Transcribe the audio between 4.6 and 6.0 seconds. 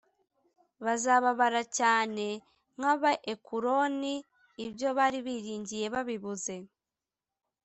ibyo bari biringiye